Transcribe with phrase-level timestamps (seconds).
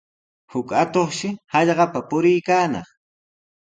[0.53, 2.89] Huk atuqshi hallqapa puriykaanaq.